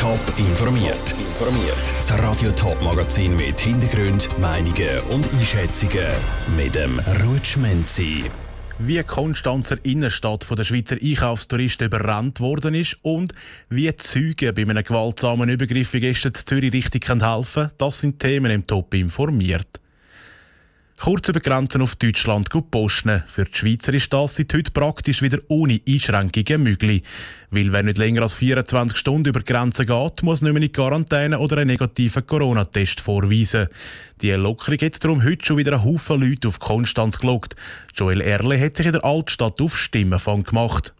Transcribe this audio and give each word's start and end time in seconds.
Top 0.00 0.18
informiert. 0.38 1.12
Informiert. 1.18 1.76
Das 1.94 2.10
Radio 2.18 2.50
Top 2.52 2.82
Magazin 2.82 3.36
mit 3.36 3.60
Hintergrund, 3.60 4.30
Meinungen 4.40 4.98
und 5.10 5.30
Einschätzungen 5.34 6.06
mit 6.56 6.74
dem 6.74 6.98
Rutschmenzi. 7.22 8.24
Wie 8.78 9.02
Konstanzer 9.02 9.76
Innenstadt 9.82 10.44
von 10.44 10.56
der 10.56 10.64
Schweizer 10.64 10.96
Einkaufstouristen 10.96 11.88
überrannt 11.88 12.40
worden 12.40 12.74
ist 12.74 12.96
und 13.02 13.34
wie 13.68 13.94
Züge 13.94 14.54
bei 14.54 14.62
einem 14.62 14.82
gewaltsamen 14.82 15.50
Übergriff 15.50 15.90
gestern 15.92 16.32
Zürich 16.32 16.72
richtig 16.72 17.06
helfen 17.06 17.68
das 17.76 17.98
sind 17.98 18.20
Themen 18.20 18.50
im 18.50 18.66
Top 18.66 18.94
informiert. 18.94 19.80
Kurz 21.02 21.30
über 21.30 21.40
Grenzen 21.40 21.80
auf 21.80 21.96
Deutschland 21.96 22.50
gut 22.50 22.70
posten. 22.70 23.22
Für 23.26 23.46
die 23.46 23.56
Schweizer 23.56 23.94
ist 23.94 24.12
das 24.12 24.34
seit 24.34 24.52
heute 24.52 24.70
praktisch 24.70 25.22
wieder 25.22 25.38
ohne 25.48 25.80
Einschränkungen 25.88 26.62
möglich. 26.62 27.02
Weil 27.50 27.72
wer 27.72 27.82
nicht 27.82 27.96
länger 27.96 28.20
als 28.20 28.34
24 28.34 28.98
Stunden 28.98 29.30
über 29.30 29.40
Grenzen 29.40 29.86
geht, 29.86 30.22
muss 30.22 30.42
nicht 30.42 30.52
mehr 30.52 30.62
in 30.62 30.70
Quarantäne 30.70 31.38
oder 31.38 31.56
einen 31.56 31.68
negativen 31.68 32.26
Corona-Test 32.26 33.00
vorweisen. 33.00 33.68
Die 34.20 34.32
Lockerung 34.32 34.78
hat 34.82 35.02
darum 35.02 35.24
heute 35.24 35.46
schon 35.46 35.56
wieder 35.56 35.72
ein 35.72 35.84
Haufen 35.84 36.20
Leute 36.20 36.48
auf 36.48 36.60
Konstanz 36.60 37.18
gelockt. 37.18 37.56
Joel 37.94 38.20
Erle 38.20 38.60
hat 38.60 38.76
sich 38.76 38.84
in 38.84 38.92
der 38.92 39.02
Altstadt 39.02 39.58
auf 39.62 39.78
Stimmenfang 39.78 40.44
gemacht. 40.44 40.92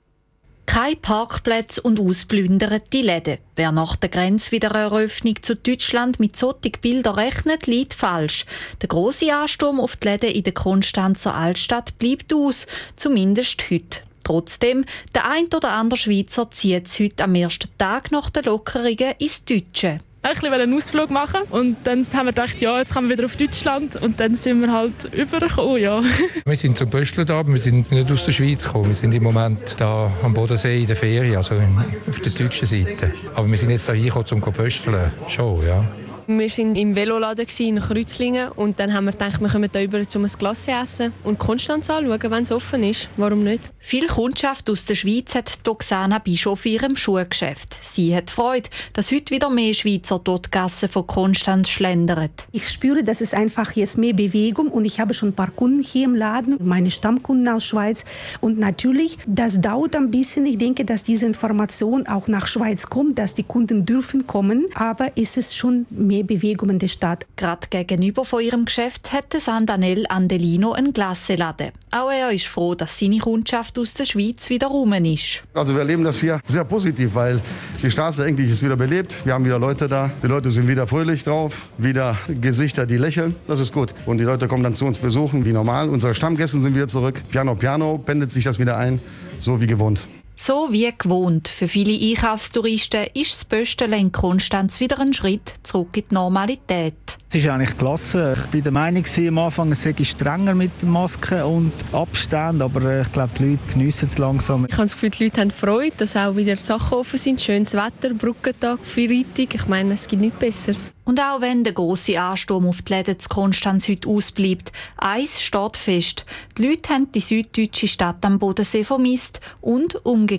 Keine 0.71 0.95
Parkplätze 0.95 1.83
und 1.83 1.99
ausplünderte 1.99 3.01
Läden. 3.01 3.39
Wer 3.57 3.73
nach 3.73 3.97
der 3.97 4.09
Grenzwiedereröffnung 4.09 5.43
zu 5.43 5.57
Deutschland 5.57 6.21
mit 6.21 6.37
solchen 6.37 6.71
Bildern 6.81 7.17
rechnet, 7.17 7.67
liegt 7.67 7.93
falsch. 7.93 8.47
Der 8.81 8.89
große 8.89 9.35
Ansturm 9.35 9.81
auf 9.81 9.97
die 9.97 10.07
Läden 10.07 10.31
in 10.31 10.45
der 10.45 10.53
Konstanzer 10.53 11.35
Altstadt 11.35 11.99
bleibt 11.99 12.33
aus, 12.33 12.69
zumindest 12.95 13.69
heute. 13.69 14.03
Trotzdem, 14.23 14.85
der 15.13 15.29
ein 15.29 15.47
oder 15.47 15.73
andere 15.73 15.99
Schweizer 15.99 16.49
zieht 16.53 16.87
es 16.87 17.01
heute 17.01 17.25
am 17.25 17.35
ersten 17.35 17.69
Tag 17.77 18.13
nach 18.13 18.31
den 18.31 18.45
Lockerungen 18.45 19.15
ins 19.19 19.45
Deutsche 19.45 19.99
ein 20.23 20.53
einen 20.53 20.75
Ausflug 20.75 21.11
machen 21.11 21.41
und 21.51 21.77
dann 21.85 22.05
haben 22.13 22.27
wir 22.27 22.33
gedacht, 22.33 22.61
ja, 22.61 22.79
jetzt 22.79 22.93
kommen 22.93 23.09
wir 23.09 23.17
wieder 23.17 23.27
auf 23.27 23.37
Deutschland 23.37 23.97
und 23.97 24.21
dann 24.21 24.37
sind 24.37 24.61
wir 24.61 24.73
halt 24.73 25.13
übergekommen, 25.13 25.83
ja. 25.83 26.03
wir 26.45 26.57
sind 26.57 26.77
zum 26.77 26.91
Böschler 26.91 27.25
da, 27.25 27.41
aber 27.41 27.53
wir 27.53 27.61
sind 27.61 27.91
nicht 27.91 28.11
aus 28.11 28.25
der 28.27 28.33
Schweiz 28.33 28.65
gekommen. 28.65 28.89
Wir 28.89 28.95
sind 28.95 29.15
im 29.15 29.23
Moment 29.23 29.77
da 29.79 30.11
am 30.23 30.35
Bodensee 30.35 30.81
in 30.81 30.87
der 30.87 30.97
Ferien, 30.97 31.37
also 31.37 31.55
auf 31.55 32.21
der 32.21 32.33
deutschen 32.33 32.67
Seite. 32.67 33.13
Aber 33.35 33.51
wir 33.51 33.57
sind 33.57 33.71
jetzt 33.71 33.89
da 33.89 33.93
hier 33.93 34.25
zum 34.25 34.41
Böscheln, 34.41 35.11
schon, 35.29 35.67
ja. 35.67 35.85
Wir 36.31 36.49
waren 36.49 36.77
im 36.77 36.95
Veloladen 36.95 37.47
in 37.59 37.81
Kreuzlingen 37.81 38.53
und 38.53 38.79
dann 38.79 38.95
haben 38.95 39.07
wir 39.07 39.11
gedacht, 39.11 39.41
wir 39.41 39.49
kommen 39.49 39.69
hier 39.73 39.83
über 39.83 40.01
um 40.15 40.25
ein 40.25 40.31
Glas 40.39 40.69
essen 40.69 41.13
und 41.25 41.41
Konstanz 41.41 41.91
anschauen, 41.91 42.23
wenn 42.23 42.45
es 42.45 42.53
offen 42.53 42.85
ist. 42.85 43.09
Warum 43.17 43.43
nicht? 43.43 43.69
Viel 43.81 44.07
Kundschaft 44.07 44.71
aus 44.71 44.85
der 44.85 44.95
Schweiz 44.95 45.35
hat 45.35 45.59
Doxana 45.65 46.21
Bischof 46.21 46.65
in 46.67 46.73
ihrem 46.75 46.97
Schuhgeschäft. 46.97 47.77
Sie 47.83 48.15
hat 48.15 48.31
Freude, 48.31 48.69
dass 48.93 49.11
heute 49.11 49.35
wieder 49.35 49.51
mehr 49.51 49.75
Schweizer 49.75 50.21
dort 50.23 50.47
die 50.47 50.51
Gassen 50.53 50.89
von 50.89 51.05
Konstanz 51.05 51.69
schlendern. 51.69 52.31
Ich 52.53 52.69
spüre, 52.69 53.03
dass 53.03 53.21
es 53.21 53.35
einfach 53.35 53.73
jetzt 53.73 53.99
mehr 53.99 54.13
Bewegung 54.13 54.69
und 54.69 54.85
ich 54.85 55.01
habe 55.01 55.15
schon 55.15 55.31
ein 55.31 55.35
paar 55.35 55.51
Kunden 55.51 55.83
hier 55.83 56.05
im 56.05 56.15
Laden, 56.15 56.59
meine 56.63 56.93
Stammkunden 56.93 57.49
aus 57.49 57.65
Schweiz 57.65 58.05
und 58.41 58.57
natürlich, 58.57 59.19
das 59.27 59.61
dauert 59.61 59.97
ein 59.97 60.13
bisschen. 60.13 60.47
Ich 60.47 60.59
denke, 60.59 60.85
dass 60.85 61.03
diese 61.03 61.27
Information 61.27 62.07
auch 62.07 62.29
nach 62.29 62.47
Schweiz 62.47 62.87
kommt, 62.87 63.19
dass 63.19 63.35
die 63.35 63.43
Kunden 63.43 63.85
dürfen 63.85 64.29
kommen, 64.29 64.67
aber 64.75 65.17
ist 65.17 65.37
es 65.37 65.57
schon 65.57 65.87
mehr 65.91 66.20
mehr 66.21 66.27
Bewegung 66.27 66.71
in 66.71 66.79
der 66.79 66.89
Stadt. 66.89 67.27
Gerade 67.37 67.67
gegenüber 67.69 68.25
von 68.25 68.43
ihrem 68.43 68.65
Geschäft 68.65 69.13
hätte 69.13 69.41
Sandanel 69.41 70.07
Andelino 70.09 70.73
einen 70.73 70.93
Glasseladen. 70.93 71.71
Auch 71.91 72.11
er 72.11 72.31
ist 72.31 72.47
froh, 72.47 72.75
dass 72.75 72.99
seine 72.99 73.19
Kundschaft 73.19 73.79
aus 73.79 73.95
der 73.95 74.05
Schweiz 74.05 74.49
wieder 74.51 74.69
rum 74.69 74.93
ist. 74.93 75.43
Also 75.55 75.75
wir 75.75 75.81
erleben 75.81 76.05
das 76.05 76.21
hier 76.21 76.41
sehr 76.45 76.65
positiv, 76.65 77.15
weil 77.15 77.41
die 77.83 77.91
Straße 77.91 78.23
eigentlich 78.23 78.51
ist 78.51 78.63
wieder 78.63 78.77
belebt. 78.77 79.25
Wir 79.25 79.35
haben 79.35 79.45
wieder 79.45 79.59
Leute 79.59 79.89
da. 79.89 80.11
Die 80.23 80.27
Leute 80.27 80.51
sind 80.51 80.69
wieder 80.69 80.87
fröhlich 80.87 81.25
drauf, 81.25 81.69
wieder 81.79 82.17
Gesichter, 82.29 82.87
die 82.87 82.97
lächeln. 82.97 83.35
Das 83.47 83.61
ist 83.61 83.73
gut. 83.73 83.95
Und 84.07 84.19
die 84.19 84.25
Leute 84.25 84.47
kommen 84.47 84.63
dann 84.63 84.75
zu 84.75 84.85
uns 84.85 84.99
besuchen, 84.99 85.45
wie 85.45 85.53
normal. 85.53 85.89
Unsere 85.89 86.15
Stammgäste 86.15 86.61
sind 86.61 86.75
wieder 86.75 86.87
zurück. 86.87 87.21
Piano, 87.31 87.55
Piano, 87.55 87.99
pendelt 87.99 88.31
sich 88.31 88.45
das 88.45 88.59
wieder 88.59 88.77
ein, 88.77 89.01
so 89.39 89.61
wie 89.61 89.67
gewohnt. 89.67 90.07
So 90.43 90.69
wie 90.71 90.91
gewohnt. 90.97 91.49
Für 91.49 91.69
viele 91.69 91.93
Einkaufstouristen 91.93 93.09
ist 93.13 93.35
das 93.35 93.45
Böstel 93.45 93.93
in 93.93 94.11
Konstanz 94.11 94.81
wieder 94.81 94.99
ein 94.99 95.13
Schritt 95.13 95.53
zurück 95.65 95.95
in 95.99 96.05
die 96.09 96.15
Normalität. 96.15 96.95
Es 97.29 97.37
ist 97.37 97.47
eigentlich 97.47 97.77
klasse. 97.77 98.37
Ich 98.49 98.55
war 98.55 98.61
der 98.63 98.73
Meinung, 98.73 99.05
am 99.29 99.39
Anfang 99.39 99.71
es 99.71 99.83
sei 99.83 99.95
strenger 100.03 100.55
mit 100.55 100.83
Masken 100.83 101.43
und 101.43 101.73
Abstand, 101.93 102.63
aber 102.63 102.83
äh, 102.91 103.03
ich 103.03 103.13
glaube, 103.13 103.33
die 103.39 103.51
Leute 103.51 103.73
geniessen 103.73 104.09
es 104.09 104.17
langsam. 104.17 104.65
Ich 104.65 104.73
habe 104.73 104.85
das 104.85 104.95
Gefühl, 104.95 105.11
die 105.11 105.25
Leute 105.25 105.43
haben 105.43 105.51
Freude, 105.51 105.93
dass 105.99 106.17
auch 106.17 106.35
wieder 106.35 106.57
die 106.57 106.65
Sachen 106.65 106.99
offen 106.99 107.19
sind. 107.19 107.41
Schönes 107.41 107.75
Wetter, 107.75 108.15
Brückentag, 108.15 108.81
Freitag. 108.83 109.55
Ich 109.55 109.69
meine, 109.69 109.93
es 109.93 110.09
gibt 110.09 110.23
nichts 110.23 110.41
Besseres. 110.41 110.95
Und 111.05 111.21
auch 111.21 111.41
wenn 111.41 111.65
der 111.65 111.73
große 111.73 112.21
Ansturm 112.21 112.67
auf 112.67 112.83
die 112.83 112.95
Läden 112.95 113.19
zu 113.19 113.29
Konstanz 113.29 113.89
heute 113.89 114.09
ausbleibt, 114.09 114.73
eins 114.97 115.41
steht 115.41 115.77
fest. 115.77 116.25
Die 116.57 116.67
Leute 116.67 116.89
haben 116.89 117.13
die 117.13 117.21
süddeutsche 117.21 117.89
Stadt 117.89 118.25
am 118.25 118.39
Bodensee 118.39 118.85
vermisst 118.85 119.41
und 119.61 120.05
umgekehrt. 120.05 120.30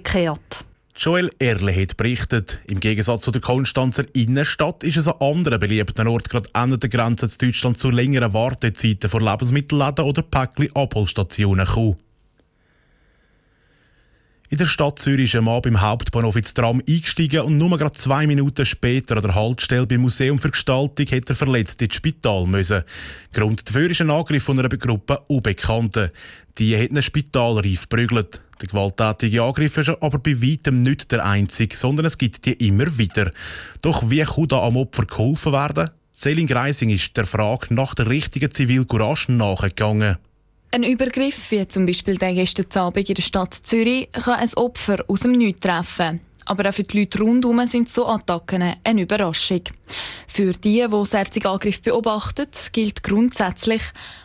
Joel 0.96 1.31
Erle 1.40 1.75
hat 1.75 1.97
berichtet. 1.97 2.59
Im 2.68 2.79
Gegensatz 2.79 3.24
zu 3.24 3.31
der 3.31 3.41
Konstanzer 3.41 4.06
Innenstadt 4.13 4.84
ist 4.84 4.97
es 4.97 5.07
an 5.07 5.16
anderen 5.19 5.59
beliebten 5.59 6.07
Orten 6.07 6.29
gerade 6.29 6.50
an 6.53 6.79
der 6.79 6.90
Grenze 6.90 7.28
zu 7.28 7.46
Deutschland 7.46 7.78
zu 7.78 7.90
längeren 7.90 8.34
Wartezeiten 8.34 9.09
vor 9.09 9.22
Lebensmittelläden 9.22 10.06
oder 10.06 10.22
Päckchen-Abholstationen 10.22 11.66
gekommen. 11.66 11.97
In 14.52 14.57
der 14.57 14.66
Stadt 14.66 15.00
Zürich 15.00 15.34
ist 15.34 15.38
ein 15.38 15.46
Mann 15.46 15.62
beim 15.62 15.79
Hauptbahnhof 15.79 16.35
ins 16.35 16.53
Tram 16.53 16.81
eingestiegen 16.88 17.41
und 17.41 17.58
nur 17.58 17.78
gerade 17.78 17.94
zwei 17.94 18.28
Minuten 18.28 18.66
später 18.66 19.16
an 19.16 19.23
der 19.23 19.34
Haltestelle 19.34 19.88
beim 19.88 20.02
Museum 20.02 20.40
für 20.40 20.52
Gestaltung 20.52 21.06
hat 21.06 21.29
er 21.29 21.35
verletzt 21.35 21.81
ins 21.81 21.96
Spital 21.96 22.46
müssen. 22.47 22.84
Grund 23.34 23.68
dafür 23.68 23.90
ist 23.90 24.02
ein 24.02 24.09
Angriff 24.09 24.44
von 24.44 24.59
einer 24.59 24.68
Gruppe 24.68 25.22
Unbekannten. 25.28 26.12
Die 26.58 26.78
hat 26.78 26.90
einen 26.90 27.02
Spitalreif 27.02 27.88
prügelt. 27.88 28.41
Der 28.61 28.67
gewalttätige 28.67 29.41
Angriff 29.41 29.77
ist 29.77 29.89
aber 29.89 30.19
bei 30.19 30.41
weitem 30.41 30.83
nicht 30.83 31.11
der 31.11 31.25
einzige, 31.25 31.75
sondern 31.75 32.05
es 32.05 32.17
gibt 32.17 32.45
die 32.45 32.53
immer 32.67 32.97
wieder. 32.97 33.31
Doch 33.81 34.09
wie 34.09 34.22
kann 34.22 34.47
da 34.47 34.61
am 34.61 34.77
Opfer 34.77 35.05
geholfen 35.05 35.51
werden? 35.51 35.89
Selin 36.11 36.45
Greising 36.45 36.91
ist 36.91 37.17
der 37.17 37.25
Frage 37.25 37.73
nach 37.73 37.95
der 37.95 38.07
richtigen 38.07 38.51
Zivilcourage 38.51 39.31
nachgegangen. 39.31 40.17
Ein 40.73 40.83
Übergriff, 40.83 41.49
wie 41.49 41.67
zum 41.67 41.85
Beispiel 41.85 42.16
der 42.16 42.33
gestern 42.33 42.67
Abend 42.79 43.09
in 43.09 43.16
der 43.16 43.22
Stadt 43.22 43.53
Zürich, 43.53 44.11
kann 44.11 44.39
ein 44.39 44.53
Opfer 44.53 45.03
aus 45.07 45.22
dem 45.22 45.31
Nichts 45.33 45.61
treffen. 45.61 46.22
Aber 46.51 46.67
auch 46.67 46.73
für 46.73 46.84
die 46.84 47.00
Leute 47.00 47.19
rundherum 47.19 47.66
sind 47.66 47.88
so 47.88 48.06
Attacken 48.07 48.75
eine 48.84 49.01
Überraschung. 49.01 49.62
Für 50.28 50.51
die, 50.51 50.85
die 50.85 51.06
solche 51.06 51.50
Angriff 51.50 51.81
beobachten, 51.81 52.47
gilt 52.73 53.03
grundsätzlich, 53.03 53.81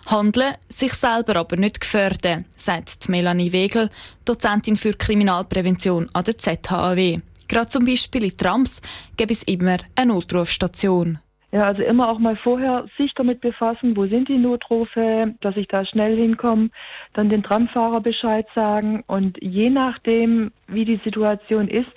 handeln, 0.07 0.57
sich 0.69 0.93
selber 0.95 1.37
aber 1.37 1.55
nicht 1.55 1.81
gefährden, 1.81 2.47
sagt 2.57 3.09
Melanie 3.09 3.53
Wegel, 3.53 3.91
Dozentin 4.25 4.77
für 4.77 4.95
Kriminalprävention 4.95 6.09
an 6.15 6.25
der 6.25 6.37
ZHAW. 6.37 7.21
Gerade 7.47 7.69
zum 7.69 7.85
Beispiel 7.85 8.25
in 8.25 8.37
Trams 8.37 8.83
gibt 9.17 9.31
es 9.31 9.45
immer 9.45 9.77
eine 9.95 10.13
Notrufstation. 10.13 11.21
Ja, 11.57 11.63
also 11.63 11.83
immer 11.83 12.11
auch 12.11 12.19
mal 12.19 12.37
vorher 12.37 12.85
sich 12.99 13.15
damit 13.15 13.41
befassen, 13.41 13.97
wo 13.97 14.07
sind 14.07 14.29
die 14.29 14.37
Notrufe, 14.37 15.35
dass 15.41 15.57
ich 15.57 15.69
da 15.69 15.87
schnell 15.87 16.15
hinkomme, 16.15 16.69
dann 17.15 17.31
den 17.31 17.43
Tramfahrer 17.43 18.03
Bescheid 18.03 18.47
sagen 18.55 19.03
und 19.07 19.39
je 19.43 19.71
nachdem, 19.71 20.53
wie 20.69 20.85
die 20.85 21.01
Situation 21.03 21.67
ist, 21.69 21.89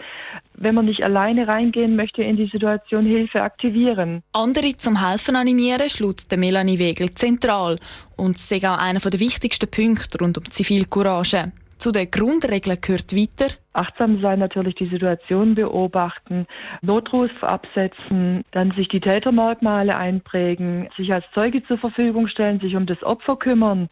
wenn 0.53 0.75
man 0.75 0.85
nicht 0.85 1.03
alleine 1.03 1.49
reingehen 1.49 1.97
möchte 1.97 2.23
in 2.23 2.37
die 2.37 2.45
Situation, 2.45 3.05
Hilfe 3.05 3.41
aktivieren. 3.41 4.23
Andere 4.31 4.77
zum 4.77 5.05
Helfen 5.05 5.35
animieren, 5.35 5.89
schlägt 5.89 6.31
Melanie 6.37 6.79
Wegel 6.79 7.13
zentral 7.13 7.75
und 8.15 8.37
ist 8.37 8.53
auch 8.63 8.77
einer 8.77 9.01
der 9.01 9.19
wichtigsten 9.19 9.69
Punkte 9.69 10.19
rund 10.19 10.37
um 10.37 10.49
Zivilcourage. 10.49 11.51
Zu 11.79 11.93
den 11.93 12.11
Grundregeln 12.11 12.77
gehört 12.81 13.15
weiter. 13.15 13.53
Achtsam 13.71 14.19
sein, 14.19 14.39
natürlich 14.39 14.75
die 14.75 14.89
Situation 14.89 15.55
beobachten, 15.55 16.45
Notruf 16.81 17.31
absetzen, 17.41 18.43
dann 18.51 18.71
sich 18.71 18.89
die 18.89 18.99
Tätermerkmale 18.99 19.95
einprägen, 19.95 20.89
sich 20.97 21.13
als 21.13 21.23
Zeuge 21.33 21.63
zur 21.63 21.77
Verfügung 21.77 22.27
stellen, 22.27 22.59
sich 22.59 22.75
um 22.75 22.85
das 22.85 23.01
Opfer 23.01 23.37
kümmern. 23.37 23.87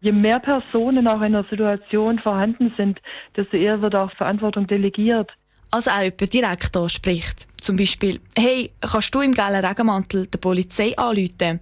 Je 0.00 0.12
mehr 0.12 0.40
Personen 0.40 1.06
auch 1.06 1.20
in 1.20 1.32
der 1.32 1.44
Situation 1.44 2.18
vorhanden 2.18 2.72
sind, 2.78 3.02
desto 3.36 3.58
eher 3.58 3.82
wird 3.82 3.94
auch 3.94 4.12
Verantwortung 4.12 4.66
delegiert. 4.66 5.30
Also 5.70 5.90
auch 5.90 6.00
jemand 6.00 6.32
direkt 6.32 6.74
anspricht. 6.74 7.46
Zum 7.60 7.76
Beispiel, 7.76 8.18
hey, 8.34 8.70
kannst 8.80 9.14
du 9.14 9.20
im 9.20 9.34
gelben 9.34 9.62
Regenmantel 9.62 10.26
der 10.26 10.38
Polizei 10.38 10.96
anrufen? 10.96 11.60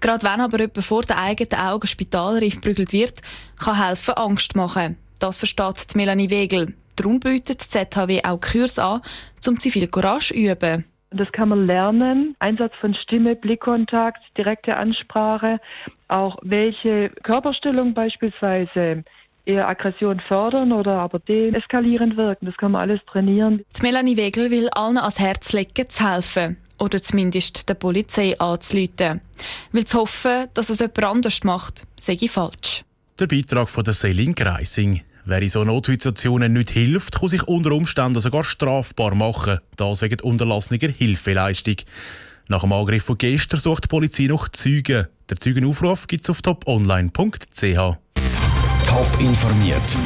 Gerade 0.00 0.24
wenn 0.24 0.40
aber 0.40 0.60
jemand 0.60 0.84
vor 0.84 1.02
den 1.02 1.16
eigenen 1.16 1.60
Augen 1.60 1.86
spitalreif 1.86 2.60
prügelt 2.60 2.92
wird, 2.92 3.20
kann 3.58 3.82
helfen 3.82 4.14
Angst 4.14 4.54
machen. 4.54 4.96
Das 5.18 5.38
versteht 5.38 5.94
Melanie 5.94 6.30
Wegel. 6.30 6.74
Darum 6.96 7.20
bietet 7.20 7.62
die 7.62 7.68
ZHW 7.68 8.22
auch 8.24 8.40
Kurs 8.40 8.78
an, 8.78 9.02
zum 9.40 9.58
Zivilcourage 9.58 10.32
üben. 10.34 10.84
Das 11.10 11.30
kann 11.32 11.50
man 11.50 11.66
lernen. 11.66 12.34
Einsatz 12.38 12.74
von 12.80 12.94
Stimme, 12.94 13.36
Blickkontakt, 13.36 14.22
direkte 14.36 14.76
Ansprache, 14.76 15.60
auch 16.08 16.36
welche 16.42 17.10
Körperstellung 17.22 17.94
beispielsweise 17.94 19.04
eher 19.44 19.68
Aggression 19.68 20.20
fördern 20.20 20.72
oder 20.72 20.98
aber 20.98 21.20
deeskalierend 21.20 22.16
wirken. 22.16 22.46
Das 22.46 22.56
kann 22.56 22.72
man 22.72 22.82
alles 22.82 23.00
trainieren. 23.06 23.64
Die 23.78 23.82
Melanie 23.82 24.16
Wegel 24.16 24.50
will 24.50 24.68
allen 24.70 24.98
ans 24.98 25.18
Herz 25.18 25.52
legen, 25.52 25.88
zu 25.88 26.10
helfen. 26.10 26.56
Oder 26.78 27.00
zumindest 27.00 27.68
der 27.68 27.74
Polizei 27.74 28.38
anzuleiten. 28.38 29.22
Weil 29.72 29.86
zu 29.86 29.98
hoffen, 29.98 30.48
dass 30.52 30.68
es 30.68 30.80
jemand 30.80 31.04
anders 31.04 31.42
macht, 31.44 31.86
sage 31.96 32.26
ich 32.26 32.30
falsch. 32.30 32.84
Der 33.18 33.26
Beitrag 33.26 33.68
von 33.70 33.84
der 33.84 33.94
Selin 33.94 34.34
Greising. 34.34 35.02
Wer 35.28 35.42
in 35.42 35.48
so 35.48 35.64
Notsituationen 35.64 36.52
nicht 36.52 36.70
hilft, 36.70 37.18
kann 37.18 37.28
sich 37.28 37.42
unter 37.42 37.72
Umständen 37.72 38.20
sogar 38.20 38.44
strafbar 38.44 39.16
machen. 39.16 39.58
Da 39.74 39.92
sagt 39.96 40.22
unterlassene 40.22 40.78
Hilfeleistung. 40.78 41.74
Nach 42.46 42.60
dem 42.60 42.72
Angriff 42.72 43.02
von 43.02 43.18
gestern 43.18 43.58
sucht 43.58 43.84
die 43.84 43.88
Polizei 43.88 44.26
noch 44.26 44.48
Zeugen. 44.50 45.08
Der 45.28 45.36
Zeugenaufruf 45.36 46.06
gibt 46.06 46.22
es 46.22 46.30
auf 46.30 46.42
toponline.ch. 46.42 47.74
Top 48.86 49.20
informiert, 49.20 49.96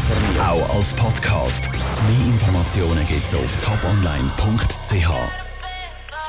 auch 0.42 0.74
als 0.74 0.94
Podcast. 0.94 1.68
Mehr 1.70 2.26
Informationen 2.26 3.06
gibt 3.06 3.26
es 3.26 3.34
auf 3.34 3.62
toponline.ch. 3.62 5.49